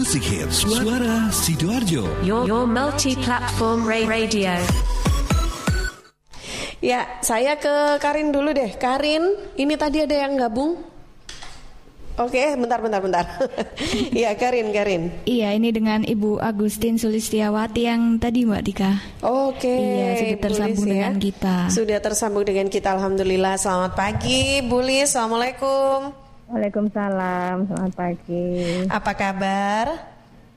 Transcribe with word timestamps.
Music 0.00 0.24
Hits 0.32 0.64
Suara 0.64 1.28
Sidoarjo 1.28 2.08
Your, 2.24 2.48
your 2.48 2.64
multi-platform 2.64 3.84
ra- 3.84 4.08
radio. 4.08 4.56
Ya, 6.80 7.04
saya 7.20 7.60
ke 7.60 8.00
Karin 8.00 8.32
dulu 8.32 8.56
deh. 8.56 8.80
Karin, 8.80 9.28
ini 9.60 9.76
tadi 9.76 10.00
ada 10.00 10.16
yang 10.24 10.40
gabung. 10.40 10.80
Oke, 12.16 12.40
bentar, 12.56 12.80
bentar, 12.80 13.04
bentar. 13.04 13.28
Iya, 14.16 14.32
Karin, 14.40 14.72
Karin. 14.72 15.12
Iya, 15.28 15.52
ini 15.52 15.68
dengan 15.68 16.00
Ibu 16.00 16.40
Agustin 16.40 16.96
Sulistiawati 16.96 17.84
yang 17.84 18.16
tadi 18.16 18.48
Mbak 18.48 18.62
Dika. 18.64 18.96
Oke. 19.20 19.68
Iya, 19.68 20.08
sudah 20.16 20.38
tersambung 20.40 20.80
Bulis 20.80 20.88
ya. 20.88 20.92
dengan 20.96 21.14
kita. 21.20 21.56
Sudah 21.68 21.98
tersambung 22.00 22.44
dengan 22.48 22.66
kita. 22.72 22.88
Alhamdulillah. 22.96 23.60
Selamat 23.60 23.92
pagi, 23.92 24.64
Bulis. 24.64 25.12
Assalamualaikum. 25.12 26.19
Waalaikumsalam, 26.50 27.70
selamat 27.70 27.92
pagi. 27.94 28.82
Apa 28.90 29.14
kabar? 29.14 29.86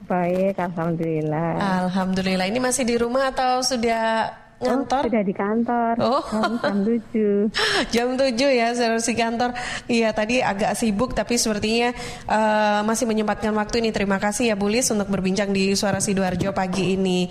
Baik, 0.10 0.58
alhamdulillah. 0.58 1.86
Alhamdulillah. 1.86 2.50
Ini 2.50 2.58
masih 2.58 2.82
di 2.82 2.98
rumah 2.98 3.30
atau 3.30 3.62
sudah 3.62 4.34
Oh, 4.64 5.02
sudah 5.04 5.24
di 5.24 5.36
kantor. 5.36 5.94
Oh. 6.00 6.24
Jam, 6.32 6.54
jam 6.60 6.78
7. 6.84 7.50
Jam 7.94 8.08
7 8.16 8.60
ya 8.60 8.68
harus 8.72 9.06
di 9.06 9.16
kantor. 9.16 9.52
Iya 9.92 10.10
tadi 10.16 10.40
agak 10.40 10.80
sibuk 10.80 11.12
tapi 11.12 11.36
sepertinya 11.36 11.92
eh, 12.28 12.80
masih 12.88 13.06
menyempatkan 13.10 13.52
waktu 13.54 13.84
ini. 13.84 13.90
Terima 13.92 14.18
kasih 14.18 14.54
ya 14.54 14.56
Bulis 14.56 14.88
untuk 14.92 15.12
berbincang 15.12 15.52
di 15.52 15.76
Suara 15.76 16.00
Sidoarjo 16.00 16.56
pagi 16.56 16.96
ini. 16.96 17.28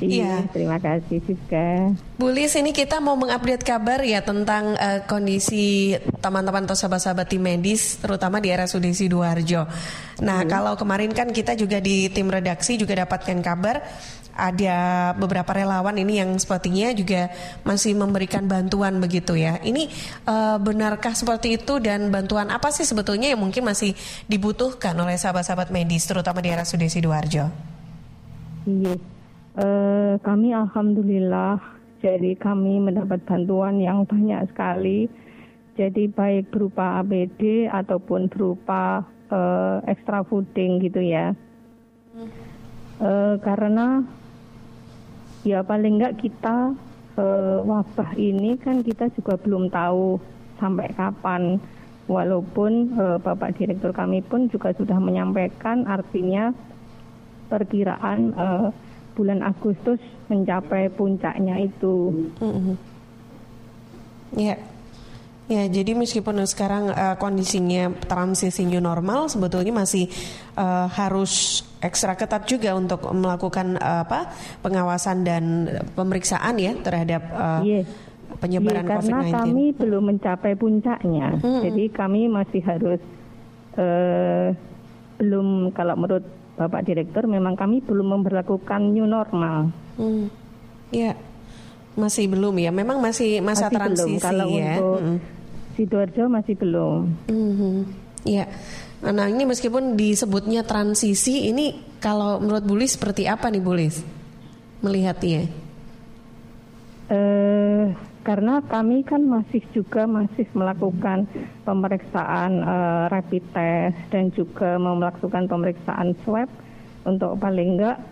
Iya, 0.00 0.46
terima 0.52 0.78
kasih 0.78 1.18
juga. 1.24 1.90
Bulis 2.16 2.52
ini 2.56 2.72
kita 2.72 3.02
mau 3.02 3.18
mengupdate 3.18 3.64
kabar 3.66 4.00
ya 4.00 4.24
tentang 4.24 4.78
eh, 4.78 5.04
kondisi 5.04 5.92
teman-teman 6.22 6.64
atau 6.64 6.76
sahabat-sahabat 6.78 7.26
tim 7.28 7.42
medis 7.42 8.00
terutama 8.00 8.40
di 8.40 8.48
RSUD 8.52 8.86
Sidoarjo. 8.94 9.68
Nah, 10.24 10.48
kalau 10.48 10.78
kemarin 10.80 11.12
kan 11.12 11.28
kita 11.28 11.52
juga 11.52 11.76
di 11.82 12.08
tim 12.08 12.32
redaksi 12.32 12.80
juga 12.80 13.04
dapatkan 13.04 13.38
kabar 13.44 13.76
ada 14.36 15.10
beberapa 15.16 15.48
relawan 15.56 15.96
ini 15.96 16.20
yang 16.20 16.30
sepertinya 16.36 16.92
juga 16.92 17.32
masih 17.64 17.96
memberikan 17.96 18.44
bantuan 18.44 19.00
begitu 19.00 19.34
ya. 19.34 19.58
Ini 19.64 19.88
eh, 20.28 20.56
benarkah 20.60 21.16
seperti 21.16 21.56
itu 21.56 21.80
dan 21.80 22.12
bantuan 22.12 22.52
apa 22.52 22.68
sih 22.68 22.84
sebetulnya 22.84 23.32
yang 23.32 23.40
mungkin 23.40 23.64
masih 23.64 23.96
dibutuhkan 24.28 24.92
oleh 24.94 25.16
sahabat-sahabat 25.16 25.72
medis 25.72 26.04
terutama 26.04 26.44
di 26.44 26.52
RSUD 26.52 26.84
Sidoarjo? 26.86 27.48
Iya. 28.68 28.94
Eh, 29.56 30.14
kami 30.20 30.52
alhamdulillah 30.52 31.56
jadi 32.04 32.36
kami 32.36 32.78
mendapat 32.78 33.24
bantuan 33.24 33.80
yang 33.80 34.04
banyak 34.04 34.44
sekali. 34.52 35.08
Jadi 35.76 36.08
baik 36.08 36.52
berupa 36.52 37.00
APD 37.04 37.68
ataupun 37.68 38.28
berupa 38.28 39.04
eh, 39.32 39.78
extra 39.88 40.20
fooding 40.24 40.84
gitu 40.84 41.00
ya. 41.00 41.32
Eh, 42.96 43.34
karena 43.44 44.00
ya 45.46 45.62
paling 45.62 46.02
enggak 46.02 46.18
kita 46.18 46.74
eh, 47.14 47.58
wabah 47.62 48.10
ini 48.18 48.58
kan 48.58 48.82
kita 48.82 49.06
juga 49.14 49.38
belum 49.38 49.70
tahu 49.70 50.18
sampai 50.58 50.90
kapan. 50.98 51.62
Walaupun 52.06 52.98
eh, 52.98 53.18
Bapak 53.22 53.54
Direktur 53.58 53.94
kami 53.94 54.22
pun 54.26 54.50
juga 54.50 54.74
sudah 54.74 54.98
menyampaikan 54.98 55.86
artinya 55.86 56.50
perkiraan 57.46 58.34
eh, 58.34 58.68
bulan 59.14 59.40
Agustus 59.46 60.02
mencapai 60.26 60.90
puncaknya 60.90 61.62
itu. 61.62 62.26
Mhm. 62.42 62.74
Ya. 64.34 64.58
Ya, 65.46 65.62
jadi 65.62 65.94
meskipun 65.94 66.42
sekarang 66.42 66.90
eh, 66.90 67.14
kondisinya 67.16 67.94
transisi 68.02 68.66
new 68.66 68.82
normal, 68.82 69.30
sebetulnya 69.30 69.70
masih 69.70 70.10
eh, 70.52 70.86
harus 70.90 71.62
ekstra 71.78 72.18
ketat 72.18 72.50
juga 72.50 72.74
untuk 72.74 73.06
melakukan 73.14 73.78
eh, 73.78 74.00
apa 74.02 74.34
pengawasan 74.60 75.22
dan 75.22 75.44
pemeriksaan 75.94 76.58
ya 76.58 76.74
terhadap 76.82 77.22
eh, 77.30 77.60
Iya. 77.62 77.80
penyebaran 78.42 78.84
Iya, 78.84 78.90
karena 78.90 79.18
COVID-19. 79.22 79.34
kami 79.38 79.64
belum 79.78 80.02
mencapai 80.10 80.52
puncaknya, 80.58 81.26
Mm-mm. 81.38 81.62
jadi 81.62 81.84
kami 81.94 82.26
masih 82.26 82.62
harus 82.66 83.00
eh, 83.78 84.50
belum 85.16 85.70
kalau 85.70 85.94
menurut 85.94 86.26
Bapak 86.56 86.82
Direktur 86.82 87.30
memang 87.30 87.54
kami 87.54 87.86
belum 87.86 88.18
memperlakukan 88.18 88.82
new 88.90 89.06
normal. 89.06 89.70
Hmm. 89.94 90.26
Ya, 90.88 91.14
masih 91.94 92.26
belum 92.26 92.56
ya. 92.56 92.72
Memang 92.72 92.98
masih 92.98 93.38
masa 93.40 93.68
Masih 93.68 93.76
transisi 93.76 94.16
belum. 94.16 94.24
Kalau 94.24 94.46
ya. 94.50 94.74
untuk 94.74 95.00
Mm. 95.00 95.18
Sidoarjo 95.76 96.32
masih 96.32 96.56
belum. 96.56 97.28
Mhm. 97.28 97.74
Ya. 98.26 98.50
Nah 99.04 99.28
ini 99.30 99.46
meskipun 99.46 99.94
disebutnya 99.94 100.66
transisi, 100.66 101.46
ini 101.46 101.78
kalau 102.02 102.42
menurut 102.42 102.64
Bulis 102.64 102.96
seperti 102.98 103.28
apa 103.28 103.52
nih 103.52 103.62
Bulis 103.62 104.02
melihatnya? 104.82 105.46
Eh, 107.06 107.86
karena 108.26 108.58
kami 108.66 109.06
kan 109.06 109.22
masih 109.22 109.62
juga 109.70 110.10
masih 110.10 110.42
melakukan 110.50 111.30
pemeriksaan 111.62 112.50
eh, 112.58 113.04
rapid 113.14 113.44
test 113.54 113.98
dan 114.10 114.34
juga 114.34 114.74
melakukan 114.74 115.46
pemeriksaan 115.46 116.18
swab 116.26 116.50
untuk 117.06 117.38
paling 117.38 117.78
enggak 117.78 118.02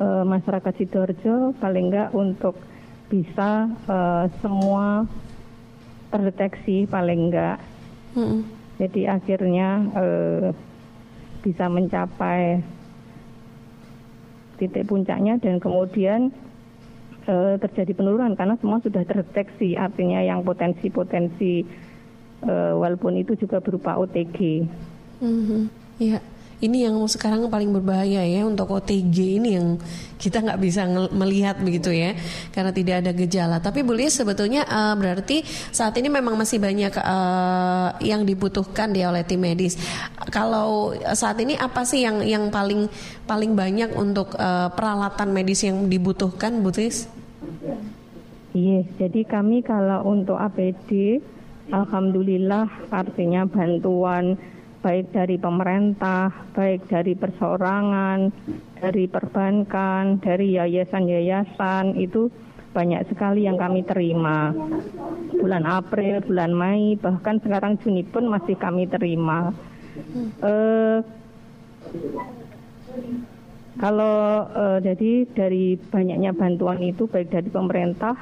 eh, 0.00 0.24
masyarakat 0.24 0.72
Sidoarjo 0.80 1.52
paling 1.60 1.92
enggak 1.92 2.08
untuk 2.16 2.56
bisa 3.12 3.68
eh, 3.68 4.24
semua 4.40 5.04
terdeteksi 6.10 6.84
paling 6.90 7.30
enggak. 7.30 7.58
Mm-mm. 8.18 8.42
Jadi 8.76 9.06
akhirnya 9.06 9.68
eh, 9.94 10.48
bisa 11.40 11.70
mencapai 11.70 12.60
titik 14.60 14.84
puncaknya 14.84 15.40
dan 15.40 15.56
kemudian 15.56 16.28
eh, 17.24 17.54
terjadi 17.56 17.92
penurunan 17.96 18.36
karena 18.36 18.60
semua 18.60 18.82
sudah 18.84 19.06
terdeteksi 19.08 19.78
artinya 19.78 20.20
yang 20.20 20.44
potensi-potensi 20.44 21.64
eh, 22.44 22.72
walaupun 22.76 23.16
itu 23.16 23.36
juga 23.40 23.62
berupa 23.62 23.96
OTG. 23.96 24.68
Mhm. 25.20 25.62
Ya, 26.00 26.18
ini 26.60 26.84
yang 26.84 26.96
sekarang 27.08 27.48
paling 27.48 27.72
berbahaya 27.72 28.20
ya 28.20 28.44
untuk 28.44 28.68
OTG 28.68 29.40
ini 29.40 29.56
yang 29.56 29.80
kita 30.20 30.44
nggak 30.44 30.60
bisa 30.60 30.84
melihat 31.10 31.56
begitu 31.56 31.88
ya, 31.88 32.12
karena 32.52 32.68
tidak 32.76 33.00
ada 33.00 33.12
gejala. 33.16 33.56
Tapi 33.64 33.80
boleh 33.80 34.12
sebetulnya 34.12 34.68
eh, 34.68 34.94
berarti 34.96 35.40
saat 35.72 35.96
ini 35.96 36.12
memang 36.12 36.36
masih 36.36 36.60
banyak 36.60 36.92
eh, 36.92 37.88
yang 38.04 38.28
dibutuhkan 38.28 38.92
dia 38.92 39.08
oleh 39.08 39.24
tim 39.24 39.40
medis. 39.40 39.80
Kalau 40.28 40.92
saat 41.16 41.40
ini 41.40 41.56
apa 41.56 41.82
sih 41.88 42.04
yang 42.04 42.20
yang 42.20 42.52
paling 42.52 42.92
paling 43.24 43.56
banyak 43.56 43.96
untuk 43.96 44.36
eh, 44.36 44.68
peralatan 44.76 45.32
medis 45.32 45.64
yang 45.64 45.88
dibutuhkan, 45.88 46.60
Butis? 46.60 47.08
Iya, 48.50 48.82
jadi 48.98 49.24
kami 49.24 49.62
kalau 49.62 50.10
untuk 50.10 50.36
APD, 50.36 51.22
alhamdulillah 51.70 52.66
artinya 52.90 53.46
bantuan 53.46 54.36
baik 54.80 55.12
dari 55.12 55.36
pemerintah, 55.36 56.32
baik 56.56 56.88
dari 56.88 57.12
perseorangan, 57.12 58.32
dari 58.80 59.04
perbankan, 59.04 60.18
dari 60.24 60.56
yayasan-yayasan 60.56 62.00
itu 62.00 62.32
banyak 62.72 63.02
sekali 63.12 63.44
yang 63.44 63.60
kami 63.60 63.84
terima. 63.84 64.56
Bulan 65.36 65.68
April, 65.68 66.24
bulan 66.24 66.52
Mei, 66.56 66.96
bahkan 66.96 67.36
sekarang 67.42 67.76
Juni 67.82 68.06
pun 68.08 68.30
masih 68.30 68.56
kami 68.56 68.88
terima. 68.88 69.52
Eh, 70.40 70.98
kalau 73.76 74.48
eh, 74.48 74.78
jadi 74.80 75.10
dari 75.34 75.76
banyaknya 75.76 76.32
bantuan 76.32 76.80
itu 76.80 77.04
baik 77.10 77.28
dari 77.28 77.48
pemerintah, 77.52 78.16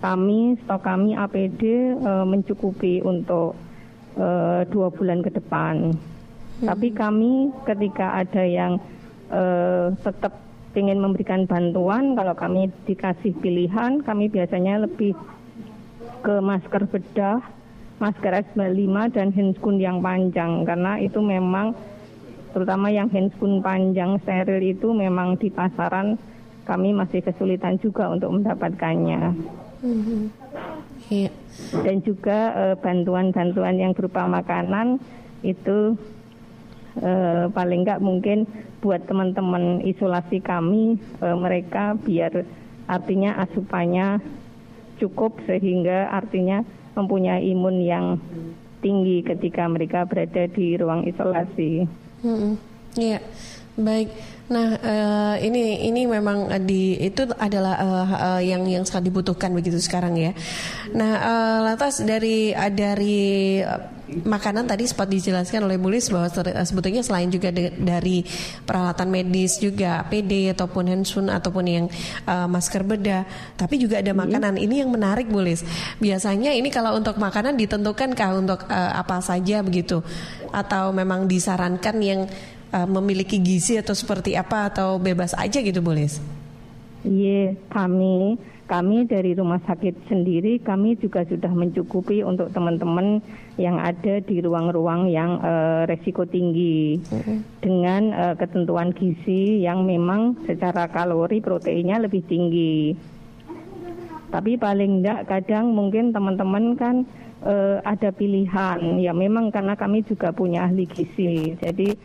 kami 0.00 0.56
stok 0.64 0.80
kami 0.80 1.12
APD 1.12 1.62
eh, 1.98 2.24
mencukupi 2.24 3.04
untuk 3.04 3.58
eh, 4.16 4.62
dua 4.70 4.88
bulan 4.90 5.20
ke 5.22 5.30
depan. 5.34 5.94
Tapi 6.60 6.92
kami 6.92 7.54
ketika 7.64 8.20
ada 8.20 8.44
yang 8.44 8.76
eh, 9.32 9.94
tetap 10.04 10.36
ingin 10.74 11.02
memberikan 11.02 11.50
bantuan, 11.50 12.14
kalau 12.14 12.34
kami 12.38 12.70
dikasih 12.86 13.34
pilihan, 13.42 14.02
kami 14.06 14.30
biasanya 14.30 14.86
lebih 14.86 15.18
ke 16.20 16.34
masker 16.38 16.86
bedah, 16.86 17.42
masker 17.98 18.32
S95 18.54 18.96
dan 19.12 19.28
handscoon 19.34 19.76
yang 19.80 19.98
panjang 20.04 20.62
karena 20.64 21.00
itu 21.00 21.18
memang 21.20 21.74
terutama 22.52 22.88
yang 22.92 23.08
handscoon 23.08 23.64
panjang 23.64 24.20
steril 24.22 24.60
itu 24.62 24.90
memang 24.92 25.38
di 25.38 25.48
pasaran 25.50 26.20
kami 26.68 26.94
masih 26.94 27.24
kesulitan 27.24 27.80
juga 27.82 28.12
untuk 28.12 28.30
mendapatkannya. 28.36 29.34
Iya. 31.10 31.30
Dan 31.84 32.02
juga 32.02 32.52
eh, 32.54 32.76
bantuan-bantuan 32.78 33.76
yang 33.78 33.92
berupa 33.92 34.26
makanan 34.26 35.00
itu 35.40 35.96
eh, 37.00 37.46
paling 37.50 37.80
nggak 37.86 38.02
mungkin 38.02 38.44
buat 38.80 39.04
teman-teman 39.04 39.84
isolasi 39.84 40.40
kami 40.40 40.96
eh, 41.20 41.36
mereka 41.36 41.96
biar 42.00 42.44
artinya 42.90 43.38
asupannya 43.46 44.18
cukup 44.98 45.40
sehingga 45.48 46.10
artinya 46.12 46.66
mempunyai 46.98 47.46
imun 47.54 47.76
yang 47.80 48.06
tinggi 48.84 49.22
ketika 49.24 49.68
mereka 49.68 50.04
berada 50.04 50.48
di 50.50 50.76
ruang 50.76 51.06
isolasi. 51.06 51.86
Mm-mm. 52.24 52.56
Iya. 52.98 53.20
Baik. 53.78 54.08
Nah, 54.50 54.74
uh, 54.82 55.36
ini 55.38 55.86
ini 55.86 56.10
memang 56.10 56.50
di 56.66 56.98
itu 56.98 57.22
adalah 57.38 57.78
uh, 57.78 58.08
uh, 58.10 58.40
yang 58.42 58.66
yang 58.66 58.82
sangat 58.82 59.06
dibutuhkan 59.06 59.54
begitu 59.54 59.78
sekarang 59.78 60.18
ya. 60.18 60.34
Nah, 60.90 61.12
uh, 61.22 61.58
lantas 61.70 62.02
dari 62.02 62.50
uh, 62.50 62.66
dari 62.66 63.62
makanan 64.10 64.66
tadi 64.66 64.90
sempat 64.90 65.06
dijelaskan 65.06 65.70
oleh 65.70 65.78
Bulis 65.78 66.10
bahwa 66.10 66.26
sebetulnya 66.66 67.06
selain 67.06 67.30
juga 67.30 67.54
de, 67.54 67.70
dari 67.78 68.26
peralatan 68.66 69.06
medis 69.06 69.62
juga 69.62 70.02
APD 70.02 70.50
ataupun 70.50 70.90
handsun 70.90 71.30
ataupun 71.30 71.64
yang 71.70 71.86
uh, 72.26 72.50
masker 72.50 72.82
bedah, 72.82 73.22
tapi 73.54 73.78
juga 73.78 74.02
ada 74.02 74.10
makanan. 74.10 74.58
Hmm. 74.58 74.66
Ini 74.66 74.74
yang 74.82 74.90
menarik 74.90 75.30
Bulis. 75.30 75.62
Biasanya 76.02 76.50
ini 76.58 76.74
kalau 76.74 76.98
untuk 76.98 77.22
makanan 77.22 77.54
ditentukan 77.54 78.18
kah 78.18 78.34
untuk 78.34 78.66
uh, 78.66 78.98
apa 78.98 79.22
saja 79.22 79.62
begitu 79.62 80.02
atau 80.50 80.90
memang 80.90 81.30
disarankan 81.30 81.96
yang 82.02 82.26
uh, 82.72 82.88
memiliki 82.88 83.38
gizi 83.38 83.78
atau 83.78 83.94
seperti 83.94 84.34
apa 84.34 84.70
atau 84.70 84.96
bebas 84.96 85.34
aja 85.36 85.58
gitu 85.60 85.82
boleh? 85.82 86.10
Iya, 87.00 87.56
kami 87.72 88.36
kami 88.70 89.02
dari 89.10 89.34
rumah 89.34 89.58
sakit 89.66 90.06
sendiri 90.06 90.62
kami 90.62 90.94
juga 90.94 91.26
sudah 91.26 91.50
mencukupi 91.50 92.22
untuk 92.22 92.54
teman-teman 92.54 93.18
yang 93.58 93.82
ada 93.82 94.22
di 94.22 94.38
ruang-ruang 94.38 95.10
yang 95.10 95.42
uh, 95.42 95.82
resiko 95.90 96.22
tinggi 96.22 97.02
mm-hmm. 97.02 97.38
dengan 97.58 98.02
uh, 98.14 98.34
ketentuan 98.38 98.94
gizi 98.94 99.66
yang 99.66 99.82
memang 99.82 100.38
secara 100.46 100.86
kalori 100.86 101.42
proteinnya 101.42 101.98
lebih 101.98 102.22
tinggi. 102.30 102.94
Tapi 104.30 104.54
paling 104.54 105.02
enggak 105.02 105.26
kadang 105.26 105.74
mungkin 105.74 106.14
teman-teman 106.14 106.78
kan 106.78 107.02
uh, 107.42 107.82
ada 107.82 108.14
pilihan 108.14 109.02
ya 109.02 109.10
memang 109.10 109.50
karena 109.50 109.74
kami 109.74 110.06
juga 110.06 110.30
punya 110.30 110.70
ahli 110.70 110.86
gizi. 110.86 111.58
Jadi 111.58 111.98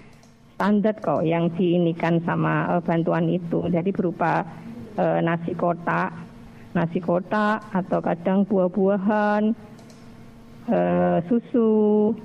standar 0.56 0.96
kok 1.04 1.28
yang 1.28 1.52
diinikan 1.60 2.24
sama 2.24 2.80
uh, 2.80 2.82
bantuan 2.82 3.28
itu. 3.28 3.68
Jadi 3.68 3.92
berupa 3.92 4.48
uh, 4.96 5.20
nasi 5.20 5.52
kotak, 5.52 6.16
nasi 6.72 7.04
kotak 7.04 7.60
atau 7.76 8.00
kadang 8.00 8.48
buah-buahan, 8.48 9.52
uh, 10.72 11.20
susu, 11.28 12.16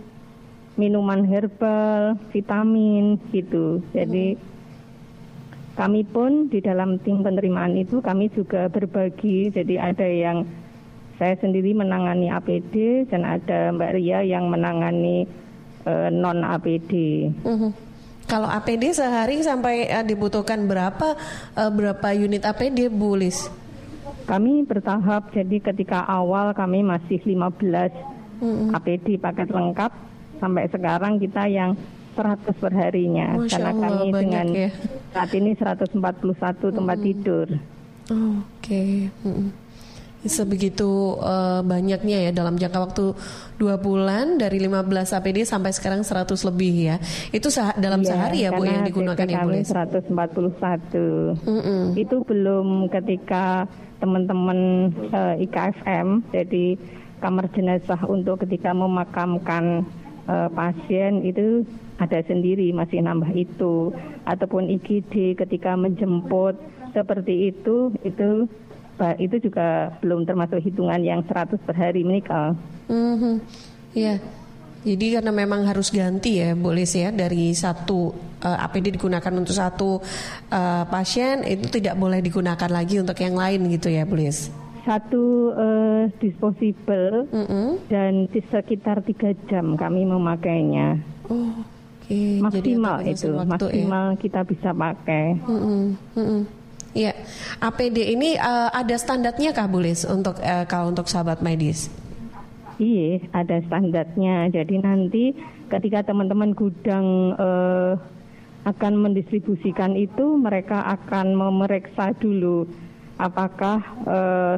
minuman 0.78 1.26
herbal, 1.26 2.14
vitamin 2.30 3.18
gitu. 3.34 3.82
Jadi 3.90 4.38
kami 5.74 6.06
pun 6.06 6.46
di 6.46 6.62
dalam 6.62 7.02
tim 7.02 7.26
penerimaan 7.26 7.74
itu 7.74 7.98
kami 7.98 8.30
juga 8.30 8.70
berbagi. 8.70 9.50
Jadi 9.50 9.74
ada 9.74 10.06
yang 10.06 10.46
saya 11.18 11.34
sendiri 11.42 11.74
menangani 11.74 12.30
APD 12.30 13.04
dan 13.10 13.26
ada 13.26 13.74
Mbak 13.74 13.92
Ria 13.98 14.22
yang 14.22 14.46
menangani 14.48 15.26
uh, 15.82 16.08
non 16.14 16.46
APD. 16.46 17.26
Uh 17.42 17.50
-huh. 17.58 17.89
Kalau 18.30 18.46
APD 18.46 18.94
sehari 18.94 19.42
sampai 19.42 19.90
uh, 19.90 20.06
dibutuhkan 20.06 20.62
berapa 20.70 21.18
uh, 21.58 21.70
berapa 21.74 22.14
unit 22.14 22.46
APD 22.46 22.86
Bu 22.86 23.18
Lis? 23.18 23.50
Kami 24.30 24.62
bertahap 24.62 25.34
jadi 25.34 25.58
ketika 25.58 26.06
awal 26.06 26.54
kami 26.54 26.86
masih 26.86 27.18
15 27.26 27.58
mm-hmm. 28.38 28.70
APD 28.70 29.18
paket 29.18 29.50
lengkap 29.50 29.90
sampai 30.38 30.70
sekarang 30.70 31.18
kita 31.18 31.50
yang 31.50 31.74
100 32.14 32.54
perharinya 32.54 33.34
Masya 33.34 33.50
karena 33.50 33.70
Allah, 33.74 33.82
kami 33.82 34.06
dengan 34.14 34.46
ya. 34.54 34.70
saat 35.10 35.30
ini 35.34 35.50
141 35.58 35.98
tempat 35.98 36.14
mm-hmm. 36.70 37.02
tidur. 37.02 37.48
Oh, 38.14 38.14
Oke. 38.14 38.62
Okay. 38.62 38.90
Mm-hmm 39.26 39.59
sebegitu 40.24 41.16
uh, 41.16 41.64
banyaknya 41.64 42.28
ya 42.28 42.30
dalam 42.32 42.60
jangka 42.60 42.78
waktu 42.80 43.04
dua 43.56 43.80
bulan 43.80 44.36
dari 44.36 44.60
15 44.60 45.16
APD 45.16 45.48
sampai 45.48 45.72
sekarang 45.72 46.04
100 46.04 46.28
lebih 46.48 46.74
ya. 46.92 46.96
Itu 47.32 47.48
sah 47.48 47.72
dalam 47.76 48.04
ya, 48.04 48.08
sehari 48.12 48.38
ya 48.44 48.50
Bu 48.52 48.68
yang 48.68 48.84
digunakan 48.84 49.24
ya 49.24 49.44
Bu? 49.44 49.56
141. 49.56 50.12
Mm 51.44 51.60
-mm. 51.60 51.82
Itu 51.96 52.20
belum 52.24 52.92
ketika 52.92 53.64
teman-teman 54.00 54.90
uh, 55.12 55.36
eh, 55.36 55.44
IKFM 55.44 56.24
jadi 56.32 56.80
kamar 57.20 57.52
jenazah 57.52 58.00
untuk 58.08 58.40
ketika 58.48 58.72
memakamkan 58.72 59.84
uh, 60.24 60.48
pasien 60.48 61.20
itu 61.20 61.68
ada 62.00 62.24
sendiri 62.24 62.72
masih 62.72 63.04
nambah 63.04 63.28
itu 63.36 63.92
ataupun 64.24 64.72
IGD 64.72 65.36
ketika 65.36 65.76
menjemput 65.76 66.56
seperti 66.96 67.52
itu 67.52 67.92
itu 68.02 68.48
itu 69.16 69.40
juga 69.40 69.96
belum 70.04 70.28
termasuk 70.28 70.60
hitungan 70.60 71.00
yang 71.00 71.20
100 71.24 71.56
per 71.56 71.76
hari 71.76 72.04
menikah. 72.04 72.52
Mm 72.90 73.14
-hmm. 73.16 73.34
Ya, 73.90 74.22
jadi 74.80 75.20
karena 75.20 75.32
memang 75.34 75.68
harus 75.68 75.92
ganti 75.92 76.40
ya, 76.40 76.56
boleh 76.56 76.88
sih 76.88 77.04
ya 77.04 77.10
dari 77.12 77.52
satu 77.52 78.16
uh, 78.40 78.48
eh, 78.48 78.64
APD 78.64 78.96
digunakan 78.96 79.32
untuk 79.36 79.52
satu 79.52 80.00
uh, 80.52 80.84
pasien 80.88 81.44
itu 81.44 81.68
tidak 81.80 82.00
boleh 82.00 82.24
digunakan 82.24 82.70
lagi 82.70 82.96
untuk 82.96 83.18
yang 83.20 83.36
lain 83.36 83.68
gitu 83.68 83.92
ya, 83.92 84.08
boleh. 84.08 84.32
Satu 84.80 85.52
uh, 85.52 86.08
disposable 86.20 87.28
mm 87.28 87.44
-hmm. 87.44 87.68
dan 87.92 88.24
di 88.32 88.40
sekitar 88.48 89.04
tiga 89.04 89.36
jam 89.52 89.76
kami 89.76 90.08
memakainya. 90.08 90.96
Oh, 91.28 91.52
Okay. 92.10 92.42
Maksimal 92.42 93.06
Jadi 93.06 93.22
itu, 93.22 93.30
maksimal 93.38 94.06
ya? 94.10 94.18
kita 94.18 94.40
bisa 94.42 94.74
pakai. 94.74 95.38
Mm 95.46 95.58
-hmm. 95.62 95.82
Mm 96.18 96.24
-hmm. 96.26 96.40
Ya, 96.90 97.14
APD 97.62 98.18
ini 98.18 98.34
uh, 98.34 98.66
ada 98.74 98.98
standarnya 98.98 99.54
kah 99.54 99.70
Bulis 99.70 100.02
untuk 100.02 100.42
uh, 100.42 100.66
kalau 100.66 100.90
untuk 100.90 101.06
sahabat 101.06 101.38
medis? 101.38 101.86
Iya, 102.82 103.22
ada 103.30 103.62
standarnya. 103.62 104.50
Jadi 104.50 104.74
nanti 104.82 105.24
ketika 105.70 106.10
teman-teman 106.10 106.50
gudang 106.50 107.38
uh, 107.38 107.94
akan 108.66 108.92
mendistribusikan 109.06 109.94
itu, 109.94 110.34
mereka 110.34 110.82
akan 110.98 111.38
memeriksa 111.38 112.10
dulu 112.18 112.66
apakah 113.20 113.78
uh, 114.08 114.56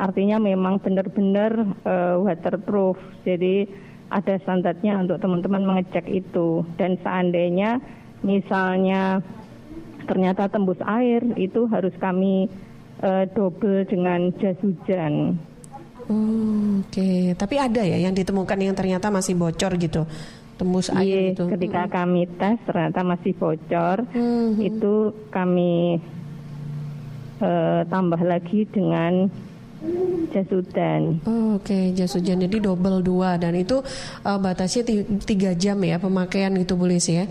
artinya 0.00 0.42
memang 0.42 0.82
benar-benar 0.82 1.52
uh, 1.86 2.16
waterproof. 2.24 2.98
Jadi 3.22 3.68
ada 4.10 4.34
standarnya 4.42 4.98
untuk 4.98 5.22
teman-teman 5.22 5.62
mengecek 5.62 6.08
itu. 6.10 6.66
Dan 6.74 6.98
seandainya 7.04 7.78
misalnya 8.24 9.20
ternyata 10.06 10.48
tembus 10.50 10.78
air 10.84 11.22
itu 11.38 11.66
harus 11.70 11.92
kami 11.98 12.50
uh, 13.02 13.24
double 13.34 13.84
dengan 13.86 14.30
jas 14.38 14.56
hujan. 14.62 15.36
Hmm, 16.10 16.82
Oke, 16.82 16.98
okay. 16.98 17.18
tapi 17.38 17.56
ada 17.62 17.82
ya 17.86 17.98
yang 17.98 18.12
ditemukan 18.12 18.58
yang 18.58 18.74
ternyata 18.74 19.08
masih 19.08 19.38
bocor 19.38 19.78
gitu, 19.78 20.02
tembus 20.58 20.90
air 20.90 21.06
Iya, 21.06 21.22
gitu. 21.32 21.46
Ketika 21.54 21.86
hmm. 21.86 21.92
kami 21.94 22.22
tes 22.36 22.58
ternyata 22.66 23.00
masih 23.06 23.32
bocor, 23.38 23.96
hmm. 24.10 24.58
itu 24.58 24.94
kami 25.30 26.02
uh, 27.38 27.86
tambah 27.86 28.20
lagi 28.20 28.66
dengan 28.66 29.30
jas 30.30 30.48
hujan. 30.50 31.22
Oh, 31.26 31.58
Oke, 31.58 31.70
okay. 31.70 31.84
jas 31.94 32.14
hujan 32.14 32.42
jadi 32.42 32.56
double 32.62 33.02
dua 33.02 33.38
dan 33.38 33.54
itu 33.58 33.82
uh, 34.22 34.38
batasnya 34.38 34.86
tiga 35.22 35.52
jam 35.58 35.78
ya 35.82 35.98
pemakaian 35.98 36.54
itu 36.58 36.74
boleh 36.78 36.98
sih 37.02 37.22
ya. 37.22 37.26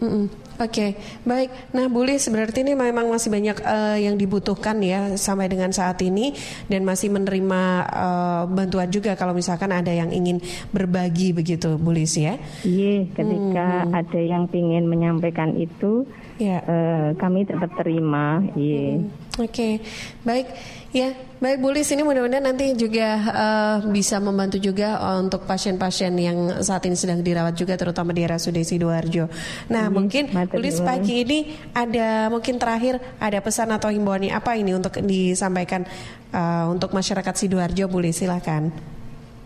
Mm 0.00 0.08
-mm. 0.08 0.24
Oke, 0.60 0.76
okay, 0.76 0.90
baik. 1.24 1.72
Nah, 1.72 1.88
Bu 1.88 2.04
Lis, 2.04 2.28
berarti 2.28 2.60
ini 2.60 2.76
memang 2.76 3.08
masih 3.08 3.32
banyak 3.32 3.64
uh, 3.64 3.96
yang 3.96 4.20
dibutuhkan 4.20 4.76
ya 4.84 5.16
sampai 5.16 5.48
dengan 5.48 5.72
saat 5.72 5.96
ini 6.04 6.36
dan 6.68 6.84
masih 6.84 7.08
menerima 7.08 7.62
uh, 7.88 8.44
bantuan 8.44 8.92
juga 8.92 9.16
kalau 9.16 9.32
misalkan 9.32 9.72
ada 9.72 9.88
yang 9.88 10.12
ingin 10.12 10.36
berbagi 10.68 11.32
begitu, 11.32 11.80
Bu 11.80 11.96
Lis 11.96 12.12
ya. 12.20 12.36
Iya, 12.60 13.08
ketika 13.16 13.88
hmm. 13.88 14.00
ada 14.04 14.20
yang 14.20 14.44
ingin 14.52 14.84
menyampaikan 14.84 15.56
itu, 15.56 16.04
ya. 16.36 16.60
uh, 16.60 17.16
kami 17.16 17.48
tetap 17.48 17.72
terima. 17.80 18.44
Iya. 18.52 19.00
Hmm. 19.00 19.29
Oke, 19.40 19.48
okay. 19.48 19.72
baik. 20.20 20.46
Ya, 20.90 21.14
baik 21.38 21.62
Bu 21.62 21.70
Lis 21.70 21.86
ini 21.94 22.02
mudah-mudahan 22.02 22.50
nanti 22.50 22.74
juga 22.74 23.14
uh, 23.30 23.76
bisa 23.94 24.18
membantu 24.18 24.58
juga 24.58 24.98
uh, 24.98 25.22
untuk 25.22 25.46
pasien-pasien 25.46 26.10
yang 26.18 26.60
saat 26.66 26.82
ini 26.82 26.98
sedang 26.98 27.22
dirawat 27.22 27.54
juga 27.54 27.78
terutama 27.78 28.10
di 28.10 28.26
RSUD 28.26 28.58
Sidoarjo. 28.58 29.30
Nah, 29.70 29.86
hmm, 29.86 29.94
mungkin 29.94 30.34
Bu 30.34 30.58
Lis 30.58 30.82
pagi 30.82 31.22
ini 31.22 31.54
ada 31.70 32.26
mungkin 32.26 32.58
terakhir 32.58 32.98
ada 33.22 33.38
pesan 33.38 33.70
atau 33.70 33.86
himbauan 33.86 34.26
apa 34.34 34.58
ini 34.58 34.74
untuk 34.74 34.98
disampaikan 35.06 35.86
uh, 36.34 36.66
untuk 36.68 36.90
masyarakat 36.90 37.38
Sidoarjo 37.38 37.86
Bu 37.86 38.02
Lis 38.02 38.18
silakan. 38.18 38.74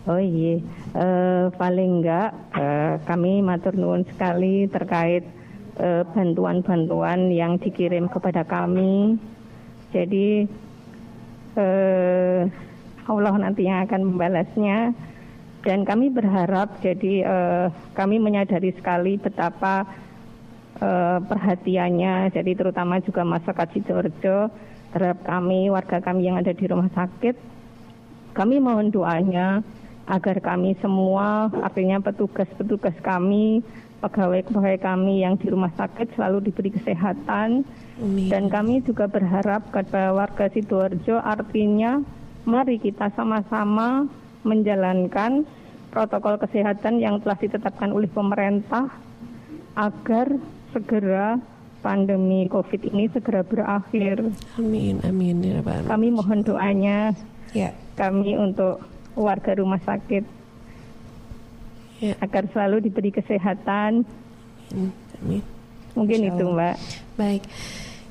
Oh 0.09 0.17
iya, 0.17 0.65
uh, 0.97 1.53
paling 1.53 2.01
enggak 2.01 2.33
uh, 2.57 2.97
kami 3.05 3.45
matur 3.45 3.77
nuwun 3.77 4.01
sekali 4.09 4.65
terkait 4.65 5.23
bantuan-bantuan 5.77 7.29
uh, 7.29 7.35
yang 7.37 7.61
dikirim 7.61 8.09
kepada 8.09 8.41
kami. 8.49 9.21
Jadi 9.95 10.43
eh, 11.55 12.41
Allah 13.07 13.35
nanti 13.39 13.63
yang 13.63 13.87
akan 13.87 14.01
membalasnya 14.11 14.91
dan 15.63 15.87
kami 15.87 16.11
berharap 16.11 16.83
jadi 16.83 17.13
eh, 17.23 17.67
kami 17.95 18.19
menyadari 18.19 18.75
sekali 18.75 19.15
betapa 19.15 19.87
eh, 20.83 21.19
perhatiannya 21.23 22.35
jadi 22.35 22.51
terutama 22.59 22.99
juga 22.99 23.23
masyarakat 23.23 23.67
Sidoarjo 23.71 24.51
terhadap 24.91 25.23
kami 25.23 25.71
warga 25.71 26.03
kami 26.03 26.27
yang 26.27 26.37
ada 26.43 26.51
di 26.51 26.65
rumah 26.67 26.91
sakit 26.91 27.39
kami 28.35 28.59
mohon 28.59 28.91
doanya 28.91 29.63
agar 30.05 30.37
kami 30.37 30.77
semua, 30.81 31.49
artinya 31.65 31.97
petugas-petugas 31.97 32.93
kami, 33.01 33.65
pegawai-pegawai 34.05 34.77
kami 34.77 35.25
yang 35.25 35.33
di 35.39 35.49
rumah 35.49 35.73
sakit 35.73 36.13
selalu 36.13 36.49
diberi 36.49 36.69
kesehatan. 36.69 37.65
Amin. 37.95 38.27
Dan 38.27 38.51
kami 38.51 38.83
juga 38.83 39.07
berharap 39.07 39.71
kepada 39.71 40.11
warga 40.11 40.51
Sidoarjo 40.51 41.15
artinya 41.23 42.03
mari 42.43 42.77
kita 42.77 43.07
sama-sama 43.15 44.05
menjalankan 44.43 45.47
protokol 45.89 46.35
kesehatan 46.37 46.99
yang 46.99 47.23
telah 47.23 47.39
ditetapkan 47.39 47.89
oleh 47.95 48.11
pemerintah 48.11 48.91
agar 49.79 50.27
segera 50.75 51.39
pandemi 51.79 52.51
COVID 52.51 52.91
ini 52.91 53.07
segera 53.15 53.47
berakhir. 53.47 54.27
Amin, 54.59 54.99
amin 55.07 55.39
ya 55.39 55.63
Pak. 55.63 55.87
Kami 55.87 56.07
mohon 56.11 56.43
doanya 56.43 57.15
ya. 57.55 57.71
kami 57.95 58.35
untuk 58.35 58.83
warga 59.15 59.55
rumah 59.55 59.79
sakit 59.79 60.23
ya. 62.03 62.13
agar 62.19 62.43
selalu 62.51 62.91
diberi 62.91 63.15
kesehatan. 63.15 64.03
Amin. 65.23 65.41
Mungkin 65.95 66.19
itu 66.27 66.43
Mbak. 66.43 66.75
Baik. 67.15 67.43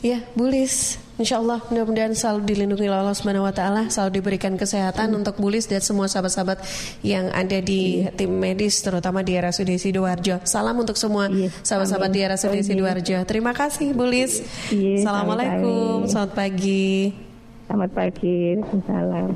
Ya, 0.04 0.20
Bulis, 0.36 1.00
Insya 1.16 1.40
Allah 1.40 1.64
mudah-mudahan 1.72 2.12
selalu 2.12 2.44
dilindungi 2.44 2.92
oleh 2.92 3.00
Allah 3.00 3.16
Subhanahu 3.16 3.48
Wa 3.48 3.56
Taala, 3.56 3.82
selalu 3.88 4.20
diberikan 4.20 4.52
kesehatan 4.58 5.08
hmm. 5.14 5.18
untuk 5.24 5.40
Bulis 5.40 5.64
dan 5.64 5.80
semua 5.80 6.12
sahabat-sahabat 6.12 6.60
yang 7.00 7.32
ada 7.32 7.56
di 7.64 8.04
hmm. 8.04 8.12
tim 8.12 8.28
medis, 8.28 8.84
terutama 8.84 9.24
di 9.24 9.32
RSUD 9.32 9.80
Sidoarjo. 9.80 10.44
Salam 10.44 10.76
untuk 10.76 11.00
semua 11.00 11.32
iya. 11.32 11.48
sahabat-sahabat 11.64 12.10
di 12.12 12.20
RSUD 12.20 12.56
Sidoarjo. 12.68 13.24
Terima 13.24 13.56
kasih 13.56 13.96
Bulis. 13.96 14.44
Iya, 14.68 15.08
Assalamualaikum, 15.08 16.04
selamat 16.04 16.32
pagi. 16.36 17.16
Selamat 17.64 17.90
pagi, 17.96 18.38
salam. 18.84 19.28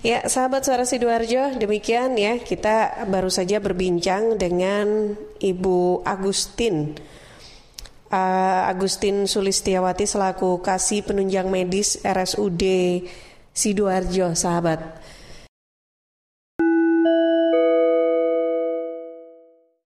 Ya, 0.00 0.24
sahabat 0.32 0.64
suara 0.64 0.88
Sidoarjo, 0.88 1.60
demikian 1.60 2.16
ya 2.16 2.40
kita 2.40 3.04
baru 3.10 3.28
saja 3.28 3.60
berbincang 3.60 4.40
dengan 4.40 5.12
Ibu 5.44 6.08
Agustin 6.08 6.96
uh, 8.10 8.70
Agustin 8.70 9.26
Sulistiawati 9.26 10.06
selaku 10.06 10.60
kasih 10.62 11.06
penunjang 11.06 11.50
medis 11.50 11.98
RSUD 12.02 12.62
Sidoarjo, 13.56 14.36
sahabat. 14.36 14.78